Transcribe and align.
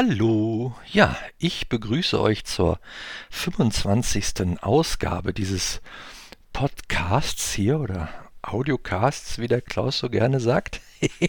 Hallo, 0.00 0.76
ja, 0.92 1.18
ich 1.38 1.68
begrüße 1.68 2.20
euch 2.20 2.44
zur 2.44 2.78
25. 3.30 4.62
Ausgabe 4.62 5.34
dieses 5.34 5.80
Podcasts 6.52 7.52
hier 7.52 7.80
oder 7.80 8.08
Audiocasts, 8.40 9.40
wie 9.40 9.48
der 9.48 9.60
Klaus 9.60 9.98
so 9.98 10.08
gerne 10.08 10.38
sagt. 10.38 10.80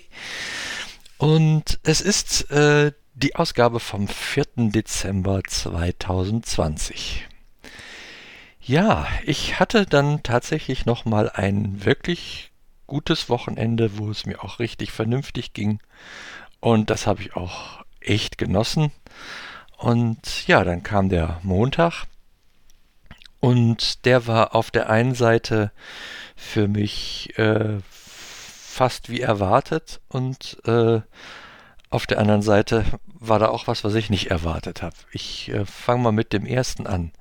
Und 1.18 1.80
es 1.82 2.02
ist 2.02 2.52
äh, 2.52 2.92
die 3.16 3.36
Ausgabe 3.36 3.80
vom 3.80 4.08
4. 4.08 4.46
Dezember 4.70 5.42
2020. 5.48 7.28
Ja, 8.62 9.08
ich 9.26 9.60
hatte 9.60 9.88
dann 9.88 10.22
tatsächlich 10.22 10.86
noch 10.86 11.06
mal 11.06 11.28
ein 11.32 11.86
wirklich 11.86 12.52
gutes 12.86 13.30
Wochenende, 13.30 13.98
wo 13.98 14.12
es 14.12 14.28
mir 14.28 14.44
auch 14.44 14.60
richtig 14.60 14.92
vernünftig 14.92 15.54
ging. 15.54 15.80
Und 16.60 16.92
das 16.92 17.08
habe 17.08 17.24
ich 17.24 17.36
auch 17.36 17.84
echt 18.10 18.38
genossen. 18.38 18.92
Und 19.78 20.48
ja, 20.48 20.64
dann 20.64 20.84
kam 20.84 21.10
der 21.10 21.40
Montag 21.44 22.06
und 23.40 24.06
der 24.06 24.28
war 24.28 24.56
auf 24.56 24.72
der 24.72 24.90
einen 24.90 25.16
Seite 25.16 25.72
für 26.36 26.68
mich 26.68 27.38
äh, 27.38 27.80
fast 27.90 29.10
wie 29.10 29.22
erwartet 29.22 30.02
und 30.10 30.58
äh, 30.66 31.02
auf 31.90 32.06
der 32.06 32.20
anderen 32.20 32.42
Seite 32.42 32.86
war 33.06 33.40
da 33.40 33.50
auch 33.50 33.68
was, 33.68 33.84
was 33.84 33.96
ich 33.96 34.10
nicht 34.10 34.30
erwartet 34.30 34.82
habe. 34.82 34.96
Ich 35.12 35.50
äh, 35.50 35.66
fange 35.66 36.04
mal 36.04 36.12
mit 36.12 36.34
dem 36.34 36.46
ersten 36.46 36.88
an. 36.88 37.12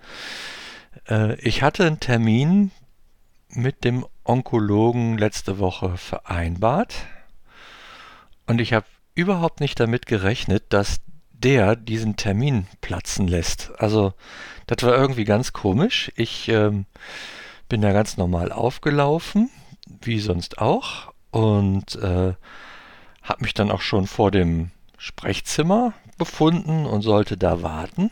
Äh, 1.09 1.35
ich 1.41 1.63
hatte 1.63 1.87
einen 1.87 2.01
Termin 2.01 2.71
mit 3.51 3.85
dem 3.85 4.05
Onkologen 4.25 5.17
letzte 5.17 5.59
Woche 5.59 5.97
vereinbart 5.97 6.95
und 8.47 8.61
ich 8.61 8.73
habe 8.73 8.87
überhaupt 9.19 9.61
nicht 9.61 9.81
damit 9.81 10.07
gerechnet, 10.07 10.65
dass 10.69 11.01
der 11.33 11.75
diesen 11.75 12.15
Termin 12.15 12.69
platzen 12.81 13.27
lässt. 13.27 13.73
Also 13.79 14.15
das 14.69 14.85
war 14.85 14.97
irgendwie 14.97 15.25
ganz 15.25 15.53
komisch. 15.53 16.13
Ich 16.15 16.49
ähm, 16.49 16.87
bin 17.69 17.81
da 17.81 17.93
ganz 17.93 18.17
normal 18.17 18.53
aufgelaufen, 18.53 19.51
wie 20.03 20.21
sonst 20.21 20.59
auch, 20.59 21.13
und 21.33 21.97
äh, 21.97 22.35
habe 23.23 23.43
mich 23.43 23.55
dann 23.55 23.73
auch 23.73 23.81
schon 23.81 24.07
vor 24.07 24.31
dem 24.31 24.71
Sprechzimmer 24.99 25.95
befunden 26.17 26.87
und 26.87 27.03
sollte 27.03 27.37
da 27.37 27.63
warten. 27.63 28.11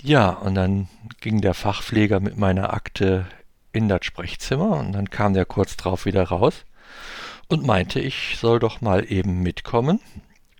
Ja, 0.00 0.30
und 0.30 0.54
dann 0.54 0.88
ging 1.20 1.42
der 1.42 1.54
Fachpfleger 1.54 2.20
mit 2.20 2.38
meiner 2.38 2.72
Akte 2.72 3.26
in 3.72 3.88
das 3.88 4.06
Sprechzimmer 4.06 4.76
und 4.78 4.92
dann 4.92 5.10
kam 5.10 5.34
der 5.34 5.44
kurz 5.44 5.76
drauf 5.76 6.06
wieder 6.06 6.24
raus 6.24 6.64
und 7.48 7.66
meinte, 7.66 8.00
ich 8.00 8.36
soll 8.38 8.58
doch 8.58 8.80
mal 8.80 9.10
eben 9.10 9.42
mitkommen. 9.42 10.00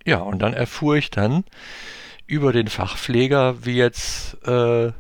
Ja, 0.05 0.19
und 0.19 0.39
dann 0.41 0.55
erfuhr 0.55 0.97
ich 0.97 1.11
dann 1.11 1.45
über 2.27 2.53
den 2.53 2.69
Fachpfleger, 2.69 3.65
wie 3.65 3.77
jetzt 3.77 4.35
äh, 4.47 4.93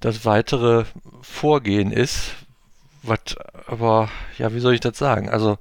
das 0.00 0.24
weitere 0.24 0.84
Vorgehen 1.22 1.92
ist. 1.92 2.32
Was 3.02 3.36
aber, 3.66 4.10
ja, 4.38 4.52
wie 4.54 4.60
soll 4.60 4.74
ich 4.74 4.80
das 4.80 4.98
sagen? 4.98 5.28
Also, 5.30 5.58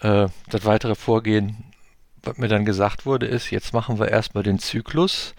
äh, 0.00 0.28
das 0.48 0.64
weitere 0.64 0.94
Vorgehen, 0.94 1.64
was 2.22 2.38
mir 2.38 2.48
dann 2.48 2.64
gesagt 2.64 3.06
wurde, 3.06 3.26
ist, 3.26 3.50
jetzt 3.50 3.72
machen 3.72 3.98
wir 3.98 4.08
erstmal 4.08 4.42
den 4.42 4.58
Zyklus. 4.58 5.34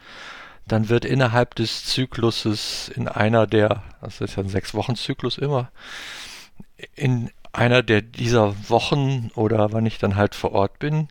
Dann 0.67 0.89
wird 0.89 1.03
innerhalb 1.03 1.55
des 1.55 1.85
Zykluses 1.85 2.89
in 2.89 3.07
einer 3.07 3.47
der, 3.47 3.83
das 4.01 4.21
ist 4.21 4.35
ja 4.35 4.43
ein 4.43 4.49
Sechs-Wochen-Zyklus 4.49 5.39
immer, 5.39 5.71
in 6.95 7.31
einer 7.51 7.83
der 7.83 8.01
dieser 8.01 8.69
Wochen 8.69 9.31
oder 9.35 9.71
wann 9.71 9.85
ich 9.85 9.97
dann 9.97 10.15
halt 10.15 10.35
vor 10.35 10.51
Ort 10.51 10.79
bin, 10.79 11.07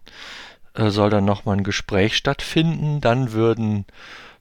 äh, 0.75 0.91
soll 0.91 1.11
dann 1.11 1.25
nochmal 1.25 1.57
ein 1.57 1.65
Gespräch 1.65 2.17
stattfinden. 2.17 3.01
Dann 3.01 3.33
würden 3.33 3.85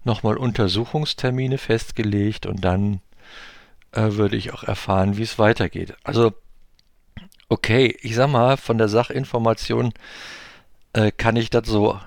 nochmal 0.03 0.37
Untersuchungstermine 0.37 1.57
festgelegt 1.57 2.45
und 2.45 2.63
dann 2.63 3.01
äh, 3.91 4.13
würde 4.13 4.35
ich 4.35 4.53
auch 4.53 4.63
erfahren, 4.63 5.17
wie 5.17 5.23
es 5.23 5.39
weitergeht. 5.39 5.95
Also, 6.03 6.33
okay, 7.49 7.97
ich 8.01 8.15
sag 8.15 8.29
mal, 8.29 8.57
von 8.57 8.77
der 8.77 8.89
Sachinformation 8.89 9.93
äh, 10.93 11.11
kann 11.11 11.35
ich 11.35 11.49
das 11.49 11.67
so 11.67 11.99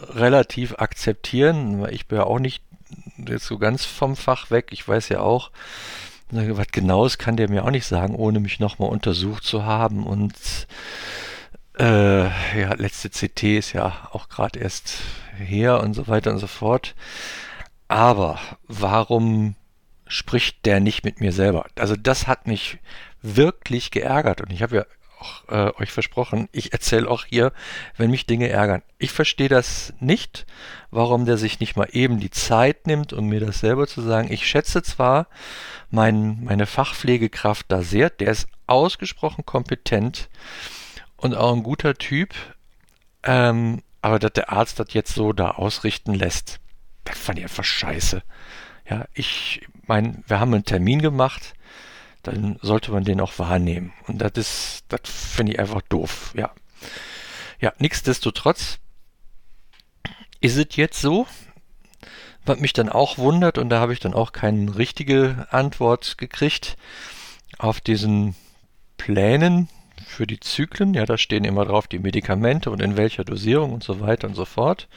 relativ 0.00 0.74
akzeptieren, 0.78 1.80
weil 1.80 1.94
ich 1.94 2.06
bin 2.06 2.18
ja 2.18 2.24
auch 2.24 2.38
nicht 2.38 2.62
jetzt 3.16 3.46
so 3.46 3.58
ganz 3.58 3.84
vom 3.84 4.16
Fach 4.16 4.50
weg. 4.50 4.68
Ich 4.70 4.86
weiß 4.86 5.08
ja 5.10 5.20
auch, 5.20 5.50
was 6.32 6.68
genaues 6.68 7.18
kann 7.18 7.36
der 7.36 7.48
mir 7.48 7.64
auch 7.64 7.70
nicht 7.70 7.86
sagen, 7.86 8.14
ohne 8.14 8.40
mich 8.40 8.60
nochmal 8.60 8.88
untersucht 8.88 9.44
zu 9.44 9.64
haben. 9.64 10.06
Und 10.06 10.34
äh, 11.78 12.24
ja, 12.24 12.74
letzte 12.74 13.10
CT 13.10 13.42
ist 13.44 13.72
ja 13.72 14.08
auch 14.12 14.28
gerade 14.28 14.58
erst 14.58 14.98
her 15.36 15.80
und 15.80 15.94
so 15.94 16.08
weiter 16.08 16.30
und 16.30 16.38
so 16.38 16.46
fort. 16.46 16.94
Aber 17.88 18.38
warum 18.68 19.54
spricht 20.06 20.64
der 20.66 20.80
nicht 20.80 21.04
mit 21.04 21.20
mir 21.20 21.32
selber? 21.32 21.66
Also 21.76 21.96
das 21.96 22.26
hat 22.26 22.46
mich 22.46 22.78
wirklich 23.22 23.90
geärgert 23.90 24.40
und 24.40 24.52
ich 24.52 24.62
habe 24.62 24.76
ja 24.76 24.86
auch 25.22 25.48
äh, 25.48 25.72
euch 25.80 25.92
versprochen, 25.92 26.48
ich 26.52 26.72
erzähle 26.72 27.08
auch 27.08 27.24
hier, 27.24 27.52
wenn 27.96 28.10
mich 28.10 28.26
Dinge 28.26 28.48
ärgern. 28.48 28.82
Ich 28.98 29.12
verstehe 29.12 29.48
das 29.48 29.92
nicht, 30.00 30.46
warum 30.90 31.24
der 31.24 31.36
sich 31.36 31.60
nicht 31.60 31.76
mal 31.76 31.88
eben 31.92 32.18
die 32.18 32.30
Zeit 32.30 32.86
nimmt, 32.86 33.12
um 33.12 33.28
mir 33.28 33.40
das 33.40 33.60
selber 33.60 33.86
zu 33.86 34.00
sagen. 34.02 34.32
Ich 34.32 34.46
schätze 34.46 34.82
zwar 34.82 35.28
mein, 35.90 36.42
meine 36.44 36.66
Fachpflegekraft 36.66 37.66
da 37.68 37.82
sehr, 37.82 38.10
der 38.10 38.32
ist 38.32 38.48
ausgesprochen 38.66 39.44
kompetent 39.46 40.28
und 41.16 41.34
auch 41.34 41.52
ein 41.54 41.62
guter 41.62 41.94
Typ, 41.94 42.34
ähm, 43.22 43.82
aber 44.00 44.18
dass 44.18 44.32
der 44.32 44.50
Arzt 44.50 44.80
das 44.80 44.92
jetzt 44.92 45.14
so 45.14 45.32
da 45.32 45.52
ausrichten 45.52 46.14
lässt, 46.14 46.58
das 47.04 47.18
fand 47.18 47.38
ich 47.38 47.44
einfach 47.44 47.64
scheiße. 47.64 48.22
Ja, 48.88 49.06
ich 49.14 49.66
meine, 49.86 50.22
wir 50.26 50.40
haben 50.40 50.54
einen 50.54 50.64
Termin 50.64 51.00
gemacht, 51.00 51.54
dann 52.22 52.58
sollte 52.62 52.92
man 52.92 53.04
den 53.04 53.20
auch 53.20 53.38
wahrnehmen. 53.38 53.92
Und 54.06 54.18
das 54.18 54.32
ist, 54.36 54.84
das 54.88 55.00
finde 55.04 55.52
ich 55.52 55.58
einfach 55.58 55.82
doof, 55.82 56.32
ja. 56.36 56.50
Ja, 57.60 57.72
nichtsdestotrotz 57.78 58.78
ist 60.40 60.56
es 60.56 60.76
jetzt 60.76 61.00
so, 61.00 61.26
was 62.44 62.58
mich 62.58 62.72
dann 62.72 62.88
auch 62.88 63.18
wundert, 63.18 63.58
und 63.58 63.68
da 63.68 63.78
habe 63.78 63.92
ich 63.92 64.00
dann 64.00 64.14
auch 64.14 64.32
keine 64.32 64.76
richtige 64.76 65.46
Antwort 65.50 66.18
gekriegt, 66.18 66.76
auf 67.58 67.80
diesen 67.80 68.34
Plänen 68.96 69.68
für 70.04 70.26
die 70.26 70.40
Zyklen, 70.40 70.94
ja, 70.94 71.06
da 71.06 71.16
stehen 71.16 71.44
immer 71.44 71.64
drauf 71.64 71.86
die 71.86 72.00
Medikamente 72.00 72.70
und 72.70 72.82
in 72.82 72.96
welcher 72.96 73.24
Dosierung 73.24 73.72
und 73.72 73.84
so 73.84 74.00
weiter 74.00 74.26
und 74.28 74.34
so 74.34 74.44
fort. 74.44 74.88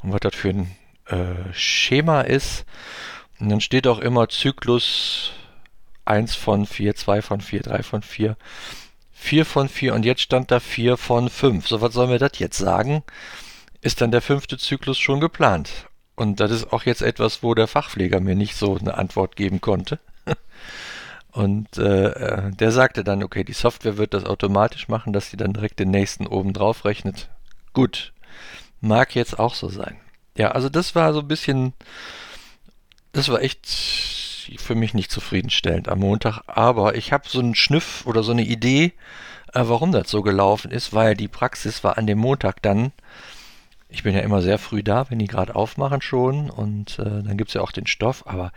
Und 0.00 0.12
was 0.12 0.20
das 0.20 0.34
für 0.34 0.50
ein 0.50 0.76
äh, 1.06 1.52
Schema 1.52 2.22
ist. 2.22 2.64
Und 3.40 3.48
dann 3.48 3.60
steht 3.60 3.86
auch 3.86 3.98
immer 3.98 4.28
Zyklus 4.28 5.32
1 6.08 6.34
von 6.34 6.66
4, 6.66 6.96
2 6.96 7.22
von 7.22 7.40
4, 7.40 7.60
3 7.62 7.82
von 7.82 8.02
4, 8.02 8.36
4 9.12 9.44
von 9.44 9.68
4 9.68 9.94
und 9.94 10.04
jetzt 10.04 10.22
stand 10.22 10.50
da 10.50 10.60
4 10.60 10.96
von 10.96 11.28
5. 11.28 11.68
So, 11.68 11.80
was 11.80 11.92
soll 11.92 12.06
mir 12.06 12.18
das 12.18 12.38
jetzt 12.38 12.58
sagen? 12.58 13.02
Ist 13.80 14.00
dann 14.00 14.10
der 14.10 14.22
fünfte 14.22 14.58
Zyklus 14.58 14.98
schon 14.98 15.20
geplant? 15.20 15.86
Und 16.16 16.40
das 16.40 16.50
ist 16.50 16.72
auch 16.72 16.82
jetzt 16.82 17.02
etwas, 17.02 17.42
wo 17.42 17.54
der 17.54 17.68
Fachpfleger 17.68 18.20
mir 18.20 18.34
nicht 18.34 18.56
so 18.56 18.76
eine 18.76 18.98
Antwort 18.98 19.36
geben 19.36 19.60
konnte. 19.60 20.00
Und 21.30 21.78
äh, 21.78 22.08
äh, 22.08 22.50
der 22.50 22.72
sagte 22.72 23.04
dann, 23.04 23.22
okay, 23.22 23.44
die 23.44 23.52
Software 23.52 23.98
wird 23.98 24.14
das 24.14 24.24
automatisch 24.24 24.88
machen, 24.88 25.12
dass 25.12 25.30
sie 25.30 25.36
dann 25.36 25.52
direkt 25.52 25.78
den 25.78 25.90
nächsten 25.90 26.26
oben 26.26 26.52
drauf 26.52 26.84
rechnet. 26.84 27.28
Gut, 27.72 28.12
mag 28.80 29.14
jetzt 29.14 29.38
auch 29.38 29.54
so 29.54 29.68
sein. 29.68 30.00
Ja, 30.36 30.52
also 30.52 30.68
das 30.68 30.94
war 30.94 31.12
so 31.12 31.20
ein 31.20 31.28
bisschen, 31.28 31.72
das 33.12 33.28
war 33.28 33.42
echt 33.42 33.66
für 34.56 34.74
mich 34.74 34.94
nicht 34.94 35.10
zufriedenstellend 35.10 35.88
am 35.88 36.00
Montag, 36.00 36.42
aber 36.46 36.94
ich 36.94 37.12
habe 37.12 37.28
so 37.28 37.40
einen 37.40 37.54
Schnüff 37.54 38.06
oder 38.06 38.22
so 38.22 38.32
eine 38.32 38.44
Idee, 38.44 38.92
äh, 39.52 39.62
warum 39.64 39.92
das 39.92 40.10
so 40.10 40.22
gelaufen 40.22 40.70
ist, 40.70 40.92
weil 40.92 41.14
die 41.14 41.28
Praxis 41.28 41.84
war 41.84 41.98
an 41.98 42.06
dem 42.06 42.18
Montag 42.18 42.62
dann, 42.62 42.92
ich 43.88 44.02
bin 44.02 44.14
ja 44.14 44.20
immer 44.20 44.42
sehr 44.42 44.58
früh 44.58 44.82
da, 44.82 45.10
wenn 45.10 45.18
die 45.18 45.26
gerade 45.26 45.54
aufmachen 45.54 46.02
schon 46.02 46.50
und 46.50 46.98
äh, 46.98 47.04
dann 47.04 47.36
gibt's 47.36 47.54
ja 47.54 47.60
auch 47.60 47.72
den 47.72 47.86
Stoff, 47.86 48.26
aber 48.26 48.52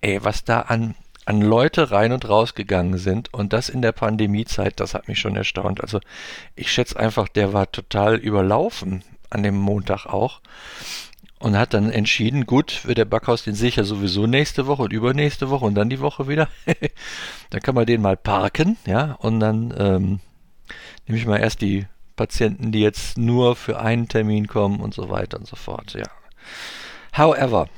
ey, 0.00 0.22
was 0.24 0.44
da 0.44 0.60
an, 0.60 0.94
an 1.24 1.40
Leute 1.40 1.90
rein 1.90 2.12
und 2.12 2.28
raus 2.28 2.54
gegangen 2.54 2.98
sind 2.98 3.32
und 3.32 3.52
das 3.52 3.68
in 3.68 3.82
der 3.82 3.92
Pandemiezeit, 3.92 4.78
das 4.80 4.94
hat 4.94 5.08
mich 5.08 5.18
schon 5.18 5.36
erstaunt. 5.36 5.80
Also 5.80 6.00
ich 6.54 6.70
schätze 6.70 6.98
einfach, 6.98 7.28
der 7.28 7.52
war 7.52 7.70
total 7.72 8.16
überlaufen 8.16 9.02
an 9.30 9.42
dem 9.42 9.56
Montag 9.56 10.06
auch 10.06 10.40
und 11.46 11.56
hat 11.56 11.74
dann 11.74 11.92
entschieden, 11.92 12.44
gut, 12.44 12.84
wird 12.86 12.98
der 12.98 13.04
Backhaus 13.04 13.44
den 13.44 13.54
sicher 13.54 13.84
sowieso 13.84 14.26
nächste 14.26 14.66
Woche 14.66 14.82
und 14.82 14.92
übernächste 14.92 15.48
Woche 15.48 15.64
und 15.64 15.76
dann 15.76 15.88
die 15.88 16.00
Woche 16.00 16.26
wieder. 16.26 16.48
dann 17.50 17.62
kann 17.62 17.76
man 17.76 17.86
den 17.86 18.02
mal 18.02 18.16
parken, 18.16 18.76
ja, 18.84 19.12
und 19.20 19.38
dann 19.38 19.72
ähm, 19.78 20.20
nehme 21.06 21.18
ich 21.20 21.24
mal 21.24 21.38
erst 21.38 21.60
die 21.60 21.86
Patienten, 22.16 22.72
die 22.72 22.80
jetzt 22.80 23.16
nur 23.16 23.54
für 23.54 23.78
einen 23.78 24.08
Termin 24.08 24.48
kommen 24.48 24.80
und 24.80 24.92
so 24.92 25.08
weiter 25.08 25.38
und 25.38 25.46
so 25.46 25.54
fort, 25.54 25.94
ja. 25.94 26.10
However, 27.16 27.68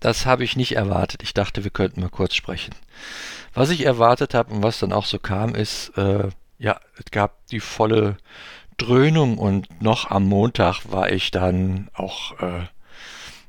das 0.00 0.24
habe 0.24 0.42
ich 0.42 0.56
nicht 0.56 0.74
erwartet. 0.74 1.22
Ich 1.22 1.34
dachte, 1.34 1.64
wir 1.64 1.70
könnten 1.70 2.00
mal 2.00 2.08
kurz 2.08 2.34
sprechen. 2.34 2.74
Was 3.52 3.68
ich 3.68 3.84
erwartet 3.84 4.32
habe 4.32 4.54
und 4.54 4.62
was 4.62 4.78
dann 4.78 4.94
auch 4.94 5.04
so 5.04 5.18
kam, 5.18 5.54
ist, 5.54 5.90
äh, 5.98 6.30
ja, 6.56 6.80
es 6.96 7.10
gab 7.10 7.46
die 7.48 7.60
volle 7.60 8.16
Dröhnung 8.76 9.38
und 9.38 9.82
noch 9.82 10.10
am 10.10 10.24
Montag 10.24 10.90
war 10.90 11.10
ich 11.10 11.30
dann 11.30 11.88
auch 11.94 12.38
äh, 12.40 12.66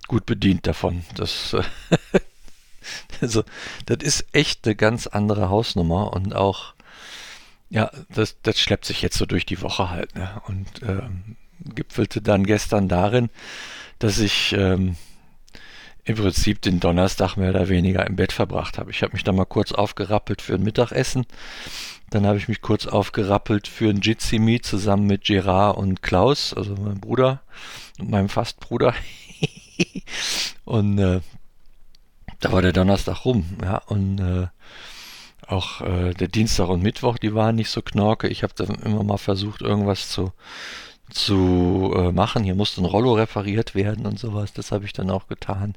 gut 0.07 0.25
bedient 0.25 0.67
davon. 0.67 1.03
Das, 1.15 1.53
äh, 1.53 1.63
also, 3.21 3.43
das 3.85 3.97
ist 4.01 4.25
echt 4.31 4.65
eine 4.65 4.75
ganz 4.75 5.07
andere 5.07 5.49
Hausnummer 5.49 6.13
und 6.13 6.35
auch, 6.35 6.73
ja, 7.69 7.91
das, 8.09 8.37
das 8.43 8.59
schleppt 8.59 8.85
sich 8.85 9.01
jetzt 9.01 9.17
so 9.17 9.25
durch 9.25 9.45
die 9.45 9.61
Woche 9.61 9.89
halt. 9.89 10.15
Ne? 10.15 10.41
Und 10.47 10.81
ähm, 10.83 11.37
gipfelte 11.73 12.21
dann 12.21 12.45
gestern 12.45 12.87
darin, 12.87 13.29
dass 13.99 14.19
ich 14.19 14.53
ähm, 14.53 14.95
im 16.03 16.15
Prinzip 16.15 16.61
den 16.61 16.79
Donnerstag 16.79 17.35
mehr 17.35 17.49
oder 17.49 17.67
weniger 17.67 18.05
im 18.05 18.15
Bett 18.15 18.31
verbracht 18.31 18.77
habe. 18.77 18.91
Ich 18.91 19.01
habe 19.01 19.13
mich 19.13 19.23
dann 19.23 19.35
mal 19.35 19.45
kurz 19.45 19.71
aufgerappelt 19.71 20.41
für 20.41 20.53
ein 20.53 20.63
Mittagessen. 20.63 21.25
Dann 22.09 22.25
habe 22.25 22.37
ich 22.37 22.47
mich 22.47 22.61
kurz 22.61 22.85
aufgerappelt 22.85 23.67
für 23.67 23.89
ein 23.89 24.01
Jitsi 24.01 24.39
Meet 24.39 24.65
zusammen 24.65 25.07
mit 25.07 25.25
Gerard 25.25 25.77
und 25.77 26.01
Klaus, 26.01 26.53
also 26.53 26.75
meinem 26.75 26.99
Bruder 26.99 27.41
und 27.99 28.09
meinem 28.09 28.29
Fastbruder. 28.29 28.93
und 30.65 30.99
äh, 30.99 31.21
da 32.39 32.51
war 32.51 32.61
der 32.61 32.73
Donnerstag 32.73 33.25
rum, 33.25 33.45
ja, 33.61 33.77
und 33.87 34.19
äh, 34.19 34.47
auch 35.47 35.81
äh, 35.81 36.13
der 36.13 36.27
Dienstag 36.27 36.69
und 36.69 36.81
Mittwoch, 36.81 37.17
die 37.17 37.33
waren 37.33 37.55
nicht 37.55 37.69
so 37.69 37.81
knorke. 37.81 38.27
Ich 38.27 38.43
habe 38.43 38.53
dann 38.55 38.75
immer 38.83 39.03
mal 39.03 39.17
versucht, 39.17 39.61
irgendwas 39.61 40.09
zu, 40.09 40.31
zu 41.09 41.93
äh, 41.95 42.11
machen. 42.11 42.43
Hier 42.43 42.55
musste 42.55 42.81
ein 42.81 42.85
Rollo 42.85 43.13
repariert 43.13 43.75
werden 43.75 44.05
und 44.05 44.19
sowas. 44.19 44.53
Das 44.53 44.71
habe 44.71 44.85
ich 44.85 44.93
dann 44.93 45.11
auch 45.11 45.27
getan. 45.27 45.75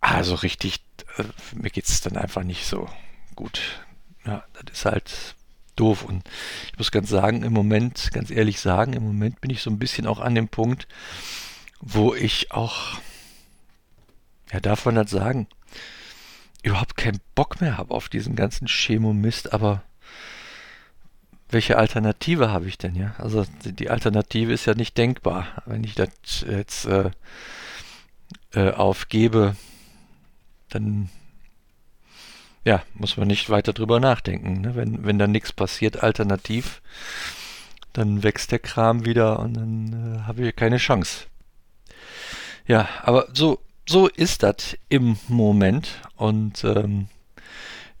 Also 0.00 0.34
richtig, 0.34 0.80
äh, 1.16 1.24
mir 1.54 1.70
geht 1.70 1.86
es 1.86 2.00
dann 2.00 2.16
einfach 2.16 2.42
nicht 2.42 2.66
so 2.66 2.88
gut. 3.34 3.60
Ja, 4.24 4.44
das 4.64 4.78
ist 4.78 4.84
halt 4.84 5.34
doof. 5.76 6.04
Und 6.04 6.22
ich 6.70 6.78
muss 6.78 6.90
ganz 6.90 7.08
sagen, 7.08 7.42
im 7.42 7.52
Moment, 7.52 8.10
ganz 8.12 8.30
ehrlich 8.30 8.60
sagen, 8.60 8.92
im 8.92 9.04
Moment 9.04 9.40
bin 9.40 9.50
ich 9.50 9.62
so 9.62 9.70
ein 9.70 9.78
bisschen 9.78 10.06
auch 10.06 10.20
an 10.20 10.34
dem 10.34 10.48
Punkt, 10.48 10.86
wo 11.80 12.14
ich 12.14 12.52
auch, 12.52 12.98
ja, 14.52 14.60
darf 14.60 14.84
man 14.84 14.94
das 14.94 15.10
sagen, 15.10 15.48
überhaupt 16.62 16.96
keinen 16.96 17.20
Bock 17.34 17.60
mehr 17.60 17.76
habe 17.78 17.94
auf 17.94 18.08
diesen 18.08 18.36
ganzen 18.36 18.68
Chemomist, 18.68 19.52
aber 19.52 19.82
welche 21.48 21.76
Alternative 21.76 22.50
habe 22.50 22.66
ich 22.66 22.78
denn, 22.78 22.94
ja? 22.94 23.14
Also 23.18 23.44
die 23.64 23.90
Alternative 23.90 24.52
ist 24.52 24.64
ja 24.64 24.74
nicht 24.74 24.96
denkbar. 24.96 25.62
Wenn 25.66 25.84
ich 25.84 25.94
das 25.94 26.08
jetzt 26.48 26.86
äh, 26.86 27.10
äh, 28.54 28.70
aufgebe, 28.70 29.54
dann 30.70 31.10
ja, 32.64 32.82
muss 32.94 33.16
man 33.16 33.28
nicht 33.28 33.50
weiter 33.50 33.72
drüber 33.72 34.00
nachdenken. 34.00 34.60
Ne? 34.60 34.74
Wenn, 34.76 35.04
wenn 35.04 35.18
da 35.18 35.26
nichts 35.26 35.52
passiert, 35.52 36.02
alternativ, 36.02 36.80
dann 37.92 38.22
wächst 38.22 38.52
der 38.52 38.58
Kram 38.58 39.04
wieder 39.04 39.38
und 39.40 39.54
dann 39.54 40.16
äh, 40.16 40.26
habe 40.26 40.46
ich 40.46 40.56
keine 40.56 40.78
Chance. 40.78 41.26
Ja, 42.66 42.88
aber 43.02 43.28
so, 43.32 43.58
so 43.88 44.08
ist 44.08 44.42
das 44.42 44.76
im 44.88 45.16
Moment 45.28 46.00
und 46.16 46.62
ähm, 46.64 47.08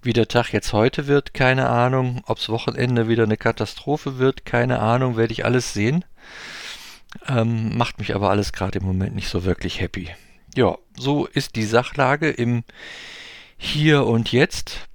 wie 0.02 0.12
der 0.12 0.28
Tag 0.28 0.52
jetzt 0.52 0.72
heute 0.72 1.06
wird, 1.06 1.34
keine 1.34 1.68
Ahnung. 1.68 2.22
Ob's 2.26 2.48
Wochenende 2.48 3.08
wieder 3.08 3.22
eine 3.22 3.36
Katastrophe 3.36 4.18
wird, 4.18 4.44
keine 4.44 4.80
Ahnung, 4.80 5.16
werde 5.16 5.32
ich 5.32 5.44
alles 5.44 5.72
sehen. 5.72 6.04
Ähm, 7.28 7.76
macht 7.76 7.98
mich 7.98 8.14
aber 8.14 8.30
alles 8.30 8.52
gerade 8.52 8.78
im 8.78 8.84
Moment 8.84 9.14
nicht 9.14 9.28
so 9.28 9.44
wirklich 9.44 9.80
happy. 9.80 10.08
Ja, 10.56 10.76
so 10.98 11.26
ist 11.26 11.56
die 11.56 11.64
Sachlage 11.64 12.30
im 12.30 12.64
Hier 13.64 14.06
und 14.06 14.32
Jetzt. 14.32 14.88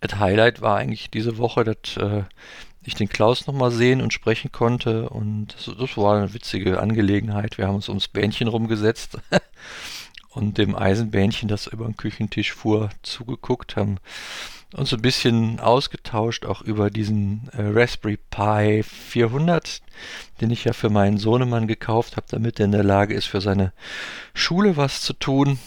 Das 0.00 0.18
Highlight 0.18 0.60
war 0.60 0.76
eigentlich 0.76 1.08
diese 1.08 1.38
Woche, 1.38 1.62
dass 1.64 1.96
äh, 1.96 2.24
ich 2.82 2.94
den 2.94 3.08
Klaus 3.08 3.46
nochmal 3.46 3.70
sehen 3.70 4.02
und 4.02 4.12
sprechen 4.12 4.52
konnte 4.52 5.08
und 5.08 5.54
das, 5.54 5.74
das 5.78 5.96
war 5.96 6.16
eine 6.16 6.34
witzige 6.34 6.80
Angelegenheit. 6.80 7.56
Wir 7.56 7.68
haben 7.68 7.76
uns 7.76 7.88
ums 7.88 8.08
Bähnchen 8.08 8.48
rumgesetzt 8.48 9.18
und 10.30 10.58
dem 10.58 10.74
Eisenbähnchen, 10.74 11.48
das 11.48 11.68
über 11.68 11.86
den 11.86 11.96
Küchentisch 11.96 12.52
fuhr, 12.52 12.90
zugeguckt, 13.02 13.76
haben 13.76 13.98
uns 14.74 14.92
ein 14.92 15.00
bisschen 15.00 15.60
ausgetauscht, 15.60 16.44
auch 16.44 16.60
über 16.60 16.90
diesen 16.90 17.48
äh, 17.52 17.62
Raspberry 17.62 18.18
Pi 18.30 18.82
400, 18.82 19.80
den 20.40 20.50
ich 20.50 20.64
ja 20.64 20.72
für 20.72 20.90
meinen 20.90 21.18
Sohnemann 21.18 21.68
gekauft 21.68 22.16
habe, 22.16 22.26
damit 22.28 22.58
er 22.58 22.66
in 22.66 22.72
der 22.72 22.84
Lage 22.84 23.14
ist, 23.14 23.26
für 23.26 23.40
seine 23.40 23.72
Schule 24.34 24.76
was 24.76 25.00
zu 25.00 25.12
tun 25.14 25.58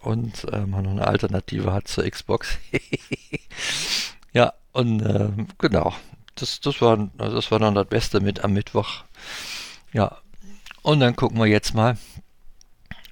und 0.00 0.44
äh, 0.52 0.66
man 0.66 0.84
noch 0.84 0.90
eine 0.92 1.06
Alternative 1.06 1.72
hat 1.72 1.88
zur 1.88 2.08
Xbox. 2.08 2.58
ja, 4.32 4.52
und 4.72 5.00
äh, 5.02 5.28
genau, 5.58 5.94
das, 6.34 6.60
das, 6.60 6.80
war, 6.80 7.10
das 7.18 7.50
war 7.50 7.58
dann 7.58 7.74
das 7.74 7.86
Beste 7.86 8.20
mit 8.20 8.44
am 8.44 8.52
Mittwoch. 8.52 9.04
Ja, 9.92 10.18
und 10.82 11.00
dann 11.00 11.16
gucken 11.16 11.38
wir 11.38 11.46
jetzt 11.46 11.74
mal, 11.74 11.98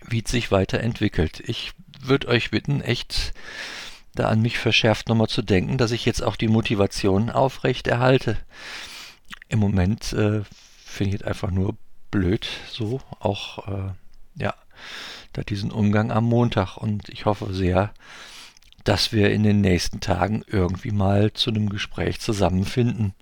wie 0.06 0.22
es 0.24 0.30
sich 0.30 0.50
weiterentwickelt. 0.50 1.40
Ich 1.40 1.72
würde 2.00 2.28
euch 2.28 2.50
bitten, 2.50 2.80
echt 2.80 3.34
da 4.14 4.28
an 4.28 4.40
mich 4.40 4.58
verschärft 4.58 5.08
nochmal 5.08 5.28
zu 5.28 5.42
denken, 5.42 5.78
dass 5.78 5.90
ich 5.90 6.04
jetzt 6.04 6.22
auch 6.22 6.36
die 6.36 6.48
Motivation 6.48 7.30
aufrecht 7.30 7.86
erhalte. 7.86 8.36
Im 9.48 9.58
Moment 9.58 10.12
äh, 10.12 10.42
finde 10.84 11.14
ich 11.14 11.20
es 11.20 11.26
einfach 11.26 11.50
nur 11.50 11.76
blöd, 12.10 12.48
so 12.70 13.00
auch, 13.20 13.68
äh, 13.68 13.92
ja, 14.36 14.54
diesen 15.48 15.70
Umgang 15.70 16.10
am 16.10 16.24
Montag 16.24 16.76
und 16.76 17.08
ich 17.08 17.24
hoffe 17.24 17.52
sehr, 17.52 17.92
dass 18.84 19.12
wir 19.12 19.30
in 19.30 19.42
den 19.42 19.60
nächsten 19.60 20.00
Tagen 20.00 20.44
irgendwie 20.46 20.90
mal 20.90 21.32
zu 21.32 21.50
einem 21.50 21.68
Gespräch 21.68 22.20
zusammenfinden 22.20 23.14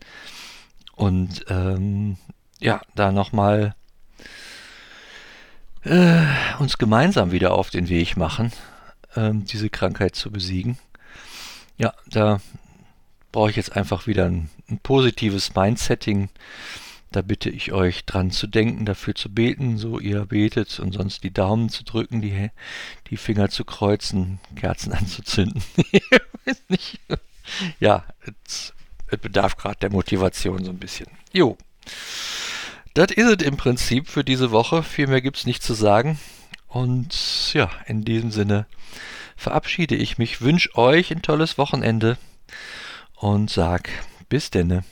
und 0.95 1.45
ähm, 1.49 2.17
ja, 2.61 2.81
da 2.95 3.13
nochmal 3.13 3.75
äh, 5.85 6.25
uns 6.59 6.79
gemeinsam 6.79 7.33
wieder 7.33 7.53
auf 7.53 7.71
den 7.71 7.89
Weg 7.89 8.17
machen, 8.17 8.53
ähm, 9.15 9.45
diese 9.45 9.71
Krankheit 9.71 10.15
zu 10.15 10.31
besiegen. 10.31 10.79
Ja, 11.79 11.93
da 12.07 12.41
brauche 13.33 13.51
ich 13.51 13.57
jetzt 13.57 13.77
einfach 13.77 14.07
wieder 14.07 14.27
ein, 14.27 14.49
ein 14.71 14.79
positives 14.79 15.55
Mindsetting. 15.55 16.31
Da 17.17 17.23
bitte 17.23 17.49
ich 17.49 17.73
euch 17.73 18.05
dran 18.05 18.31
zu 18.31 18.47
denken, 18.47 18.85
dafür 18.85 19.15
zu 19.15 19.33
beten, 19.33 19.79
so 19.79 19.99
ihr 19.99 20.27
betet 20.27 20.79
und 20.81 20.93
sonst 20.93 21.25
die 21.25 21.33
Daumen 21.33 21.71
zu 21.71 21.83
drücken, 21.83 22.21
die, 22.21 22.51
die 23.09 23.17
Finger 23.17 23.49
zu 23.49 23.65
kreuzen, 23.65 24.39
Kerzen 24.55 24.93
anzuzünden. 24.93 25.63
ja, 27.81 28.05
es 28.45 28.75
bedarf 29.23 29.57
gerade 29.57 29.79
der 29.81 29.93
Motivation 29.93 30.63
so 30.63 30.71
ein 30.71 30.79
bisschen. 30.79 31.07
Jo. 31.33 31.57
Das 32.93 33.13
ist 33.13 33.41
es 33.41 33.47
im 33.47 33.57
Prinzip 33.57 34.09
für 34.09 34.23
diese 34.23 34.51
Woche. 34.51 34.83
Viel 34.83 35.07
mehr 35.07 35.23
gibt 35.23 35.39
es 35.39 35.47
nicht 35.47 35.63
zu 35.63 35.73
sagen. 35.73 36.21
Und 36.69 37.55
ja, 37.55 37.71
in 37.87 38.05
diesem 38.05 38.31
Sinne 38.31 38.67
verabschiede 39.37 39.95
ich 39.95 40.19
mich, 40.19 40.43
wünsche 40.43 40.77
euch 40.77 41.13
ein 41.13 41.23
tolles 41.23 41.57
Wochenende 41.57 42.19
und 43.15 43.49
sag 43.49 43.89
bis 44.29 44.51
denne. 44.51 44.85